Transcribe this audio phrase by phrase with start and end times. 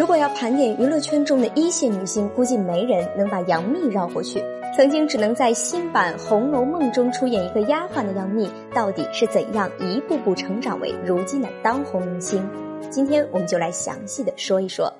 [0.00, 4.42] 如果要盘点娱乐圈中的一线女星，估计没人能把杨幂绕过去。
[4.74, 12.42] 曾经只能在新版《红楼梦》中出演一个丫鬟的杨幂，到底是怎样一步步成长为如今的当红明星？
[12.88, 14.90] 今天我们就来详细的说一说。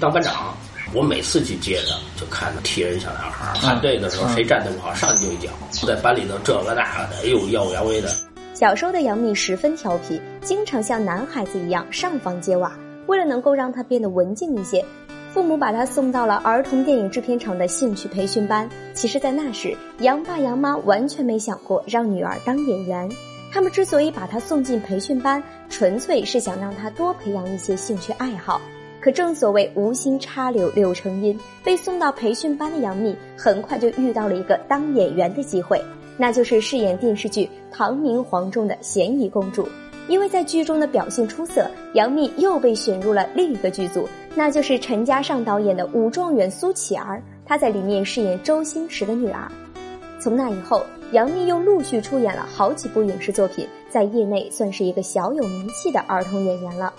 [0.00, 0.54] 当班长，
[0.94, 5.48] 我每次去接他，就看着踢人小男孩，看队的时候谁站得不好，上去就一脚。
[5.84, 8.08] 在班里头这个那个的，哎呦耀武扬威的。
[8.54, 12.70] 小时候的杨幂十分调皮，经常像男孩子一样上房揭瓦。
[13.06, 14.84] 为了能够让她变得文静一些，
[15.32, 18.68] 父母把她送到了儿童电影制片厂的兴趣培训班。
[18.92, 23.10] 其实，在那时，杨爸杨妈完全没想过让女儿当演员。
[23.52, 28.60] 他们之所以把她送进培训班，纯粹是想让她多培养一些兴趣爱好。
[29.00, 35.80] 可正所谓无心插柳柳成荫，被送到培训班的杨幂很快就遇到了一个当演员的机会，
[36.16, 39.68] 那就是饰演电视剧《唐明皇》中的咸宜公主。
[40.08, 49.48] 因为在剧中的表现出色，杨幂又被选入了另一个剧组，那就是陈嘉上导演的《武状元苏乞儿》，她在里面饰演周星驰的女儿。
[50.18, 56.92] 从那以后，杨幂又陆续出演了好几部影视作品，在业内算是一个小有名气的儿童演员了。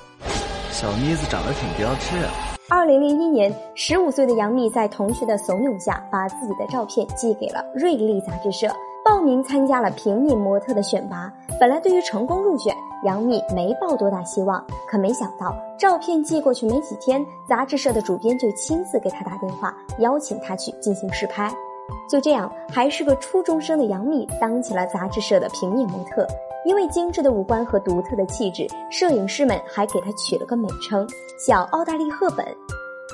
[0.71, 2.31] 小妮子长得挺标致啊。
[2.69, 11.31] 二零零一年，十五岁的杨幂在同学的怂恿下，把自己的照片寄给了《瑞丽》杂志社，报名参加了平面模特的选拔。
[11.59, 21.53] 本来对于成功入选，杨幂没抱多大希望，可没想到照片寄过去没几天，杂志社的主编就亲自给她打电话，邀请她去进行试拍。
[22.09, 26.25] 就这样，还是个初中生的杨幂当起了杂志社的平面模特。
[26.65, 32.43] 因为精致的五官和独特的气质，摄影师们还给她取了个美称“小奥黛丽·赫本”。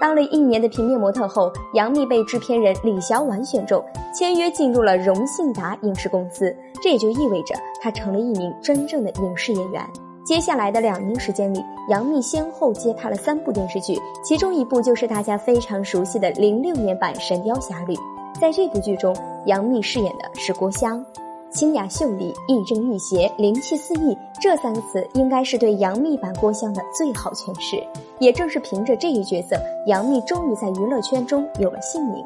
[0.02, 6.54] 当了一年的平面模特后，杨幂被制片人李小婉选中，签约进入了荣信达影视公司。
[6.82, 9.88] 这也就意味着她成了一名真正的影视演员。
[10.26, 17.94] 接下来的两年时间里，杨幂先后接拍了三部电视剧，其中一部就是大家非常熟悉的零六年版《神雕侠侣》。
[18.40, 21.06] 在这部剧中，杨幂饰演的是郭襄。
[21.52, 27.86] 清雅秀丽、亦正亦邪、灵气四溢，这三个词应该是对杨幂版郭襄的最好诠释。
[28.20, 29.56] 也正是凭着这一角色，
[29.88, 32.26] 杨幂终于在娱乐圈中有了姓名。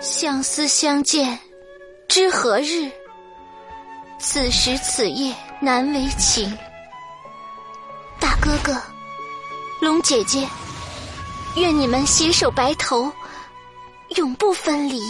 [0.00, 1.38] 相思相见，
[2.06, 2.90] 知何日？
[4.18, 6.56] 此时此夜难为情。
[8.20, 8.80] 大哥哥，
[9.80, 10.46] 龙姐姐，
[11.56, 13.10] 愿你们携手白头，
[14.16, 15.00] 永不分离。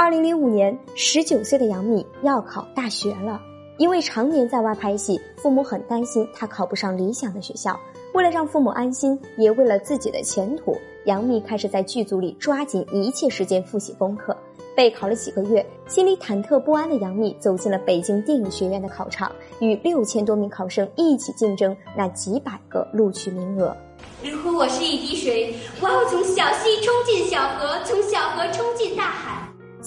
[0.00, 3.40] 二零零五年，十九岁的杨幂要考大学了。
[3.78, 7.76] 因为常年在外拍戏，父母很担心她考不上理想的学校。
[8.14, 14.36] 为了让父母安心，也为了自己的前途，杨幂开始在剧组里抓紧一切时间复习功课。
[14.76, 23.76] 备考了几个月，心里忐忑不安的杨幂走进了北京电影学院的考场，与六千多名考生一起竞争那几百个录取名额。
[24.22, 28.87] 如果我是一滴水，我要从小溪冲进小河，从小河冲进。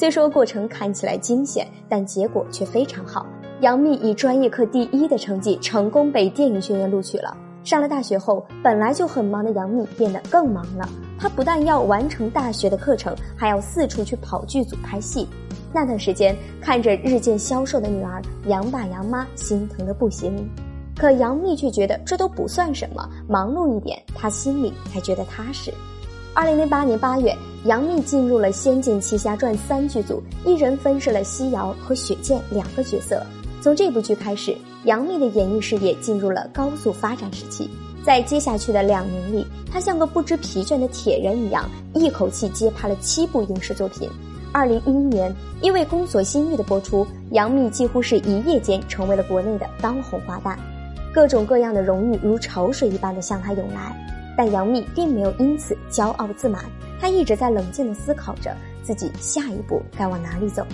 [0.02, 3.24] 虽说过程看起来惊险，但结果却非常好。
[3.60, 7.38] 杨幂以专业课第一的成绩，成功被电影学院录取了。
[7.64, 10.90] 上了大学后，本来就很忙的杨幂变得更忙了。
[11.20, 15.28] 她不但要完成大学的课程，还要四处去跑剧组拍戏。
[15.72, 20.50] 那段时间，看着日渐消瘦的女儿，杨爸杨妈心疼的不行。
[20.98, 25.72] 可杨幂却觉得这都不算什么，忙碌一点，她心里才觉得踏实。
[26.34, 33.22] 二零零八年八月，杨幂进入了《仙剑奇侠传三》剧组，一人分饰了西瑶和雪见两个角色。
[33.62, 34.56] 从这部剧开始，
[34.86, 37.70] 杨幂的演艺事业进入了高速发展时期。
[38.06, 44.10] 在接下去的两年里，她像个不知疲倦的铁人一样，一口气接拍了七部影视作品。
[44.54, 50.56] 二零一一年，因为《宫锁心玉》的播出，杨幂几乎是一夜间成为了国内的当红花旦，
[51.14, 53.98] 各种各样的荣誉如潮水一般的向她涌来。
[54.38, 56.64] 但杨幂并没有因此骄傲自满，
[57.00, 60.66] 她一直在冷静地思考着自己下一步该往哪里走。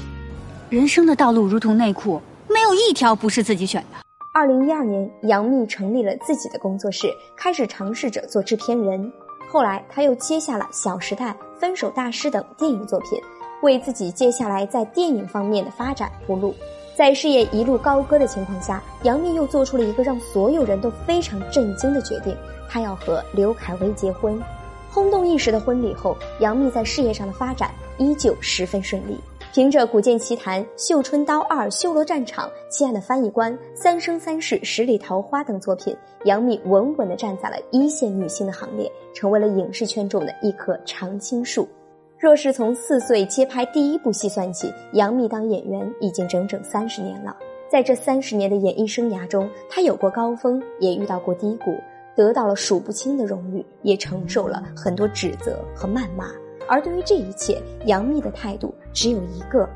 [0.69, 3.97] 人生的道路如同内裤，没有一条不是自己选的。
[4.33, 9.11] 二零一二年，杨幂成立了自己的工作室，开始尝试着做制片人。
[9.49, 13.19] 后来，她又接下了《小时代》《分手大师》等电影作品，
[13.63, 16.53] 为自己接下来在电影方面的发展铺路。
[16.97, 22.35] 在事业一路高歌的情况下，杨幂又做出了一个让所有人都非常震惊的决定。
[22.67, 24.41] 她要和刘恺威结婚，
[24.89, 29.15] 轰动一时的婚礼后，杨幂在事业上的发展依旧十分顺利。
[29.53, 41.69] 凭着《古剑奇谭》《绣春刀二》《修罗战场》《亲爱的翻译官》《三生三世十里桃花》等作品，杨幂稳稳地站在了一线女星的行列，成为了影视圈中的一棵常青树。
[42.19, 47.35] 若是从四岁接拍第一部戏算起，杨幂当演员已经整整三十年了。
[47.69, 51.77] 在这三十年的演艺生涯中，她有过高峰，也遇到过低谷。
[52.15, 56.31] 得到了数不清的荣誉，也承受了很多指责和谩骂。
[56.67, 59.69] 而对于这一切，杨幂的态度只有一个：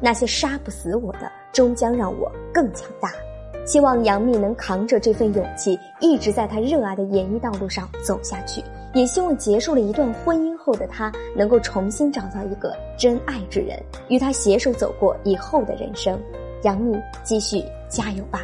[0.00, 3.10] 那些杀不死我的，终将让我更强大。
[3.66, 8.62] 希望杨幂能扛着这份勇气，一直在她热爱的演艺道路上走下去。
[8.94, 16.20] 也希望结束了一段婚姻后的他，能够重新找到一个真爱之人，与他携手走过以后的人生。
[16.62, 18.42] 杨幂，继续加油吧！